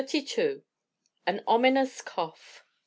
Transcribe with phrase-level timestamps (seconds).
[1.27, 2.63] AN OMINOUS COUGH.